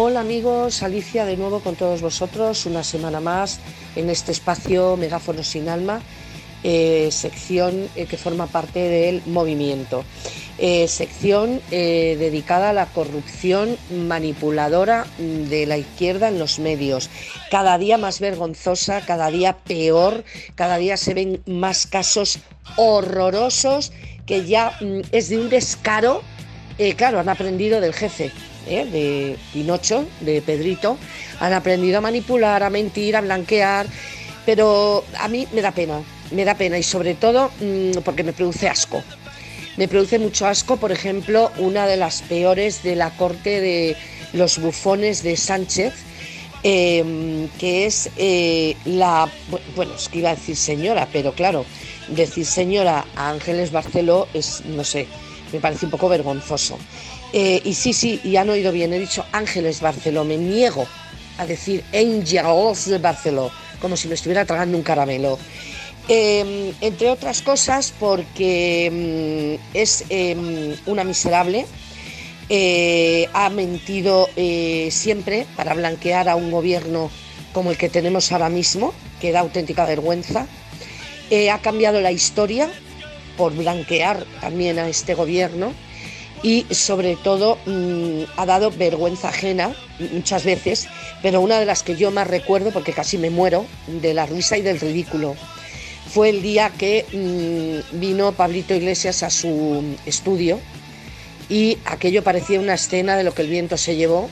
[0.00, 3.58] Hola amigos, Alicia de nuevo con todos vosotros, una semana más
[3.96, 6.00] en este espacio Megáfono sin alma,
[6.62, 10.04] eh, sección eh, que forma parte del movimiento,
[10.58, 17.10] eh, sección dedicada a la corrupción manipuladora de la izquierda en los medios,
[17.50, 20.22] cada día más vergonzosa, cada día peor,
[20.54, 22.38] cada día se ven más casos
[22.76, 23.90] horrorosos
[24.26, 26.22] que ya mm, es de un descaro,
[26.96, 28.30] claro, han aprendido del jefe
[28.68, 28.84] ¿eh?
[28.84, 30.98] de Pinocho, de Pedrito,
[31.40, 33.86] han aprendido a manipular, a mentir, a blanquear,
[34.46, 36.00] pero a mí me da pena,
[36.30, 39.02] me da pena y sobre todo mm, porque me produce asco.
[39.76, 43.96] Me produce mucho asco, por ejemplo, una de las peores de la corte de
[44.32, 45.94] los bufones de Sánchez,
[46.64, 49.30] em, que es eh, la,
[49.76, 51.64] bueno, es que iba a decir señora, pero claro,
[52.08, 55.06] decir señora a Ángeles Barceló es, no sé,
[55.52, 56.78] me parece un poco vergonzoso.
[57.32, 60.86] Eh, y sí, sí, y han oído bien, he dicho Ángeles Barceló, me niego
[61.36, 65.38] a decir Angels de Barceló, como si me estuviera tragando un caramelo.
[66.08, 71.66] Em, entre otras cosas porque mm, es em, una miserable,
[72.48, 77.10] eh, ha mentido eh, siempre para blanquear a un gobierno
[77.52, 80.46] como el que tenemos ahora mismo, que da auténtica vergüenza,
[81.52, 82.70] ha cambiado la historia
[83.36, 85.74] por blanquear también a este gobierno
[86.42, 89.74] y sobre todo mm, ha dado vergüenza ajena
[90.12, 90.88] muchas veces,
[91.22, 94.56] pero una de las que yo más recuerdo, porque casi me muero, de la risa
[94.56, 95.34] y del ridículo,
[96.08, 100.60] fue el día que mm, vino Pablito Iglesias a su estudio
[101.48, 104.28] y aquello parecía una escena de lo que el viento se llevó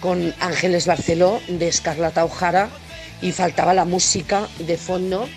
[0.00, 2.68] con Ángeles Barceló de Escarlata O'Hara
[3.22, 5.28] y faltaba la música de fondo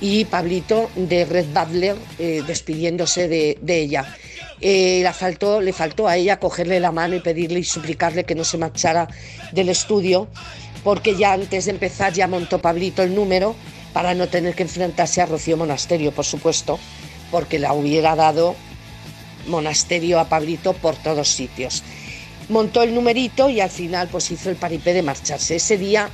[0.00, 4.16] y Pablito de Red Butler eh, despidiéndose de ella.
[4.60, 8.44] Eh, faltó, le faltó a ella cogerle la mano y pedirle y suplicarle que no
[8.44, 9.08] se marchara
[9.52, 10.28] del estudio,
[10.82, 13.54] porque ya antes de empezar ya montó Pablito el número
[13.92, 16.78] para no tener que enfrentarse a Rocío Monasterio, por supuesto,
[17.30, 18.54] porque la hubiera dado
[19.46, 21.82] monasterio a Pablito por todos sitios.
[22.48, 25.56] Montó el numerito y al final pues hizo el paripé de marcharse.
[25.56, 26.08] Ese día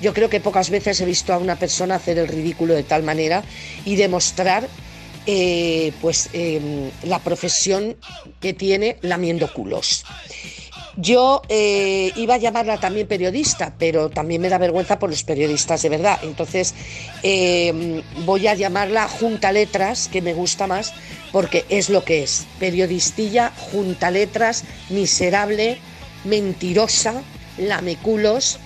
[0.00, 3.02] yo creo que pocas veces he visto a una persona hacer el ridículo de tal
[3.02, 3.42] manera
[3.84, 4.68] y demostrar
[5.26, 7.96] eh, pues em, la profesión
[8.40, 10.04] que tiene lamiendo culos.
[10.96, 15.80] Yo eh, iba a llamarla también periodista, pero también me da vergüenza por los periodistas
[15.82, 16.18] de verdad.
[16.22, 16.74] Entonces
[17.22, 20.92] em, voy a llamarla Junta Letras, que me gusta más,
[21.30, 22.46] porque es lo que es.
[22.58, 25.78] Periodistilla, Junta Letras, miserable,
[26.24, 27.22] mentirosa,
[27.56, 28.58] lameculos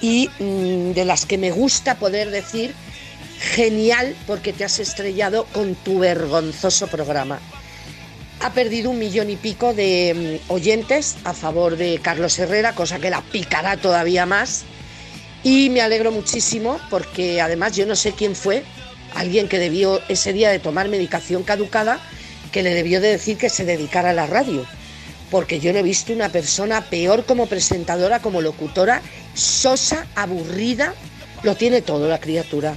[0.00, 2.74] y mm, de las que me gusta poder decir
[3.42, 7.40] genial porque te has estrellado con tu vergonzoso programa.
[8.40, 12.98] Ha perdido un millón y pico de mm, oyentes a favor de Carlos Herrera, cosa
[12.98, 14.64] que la picará todavía más.
[15.42, 18.62] Y me alegro muchísimo porque además yo no sé quién fue,
[19.14, 21.98] alguien que debió ese día de tomar medicación caducada,
[22.52, 24.64] que le debió de decir que se dedicara a la radio.
[25.30, 29.02] Porque yo no he visto una persona peor como presentadora, como locutora,
[29.34, 30.94] sosa, aburrida,
[31.42, 32.76] lo tiene todo la criatura.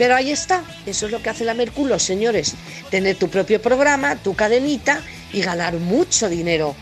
[0.00, 2.54] Pero ahí está, eso es lo que hace la Merculo, señores,
[2.90, 6.74] tener tu propio programa, tu cadenita y ganar mucho dinero.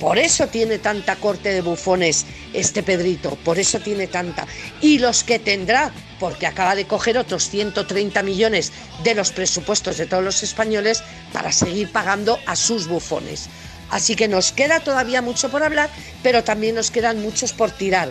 [0.00, 2.24] Por eso tiene tanta corte de bufones
[2.54, 4.46] este Pedrito, por eso tiene tanta.
[4.80, 8.72] Y los que tendrá, porque acaba de coger otros 130 millones
[9.02, 11.02] de los presupuestos de todos los españoles
[11.34, 13.50] para seguir pagando a sus bufones.
[13.90, 15.90] Así que nos queda todavía mucho por hablar,
[16.22, 18.10] pero también nos quedan muchos por tirar.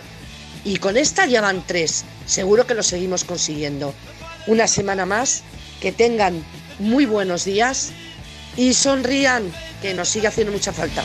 [0.64, 3.92] Y con esta ya van tres, seguro que lo seguimos consiguiendo
[4.46, 5.42] una semana más,
[5.80, 6.44] que tengan
[6.78, 7.92] muy buenos días
[8.56, 11.02] y sonrían, que nos sigue haciendo mucha falta.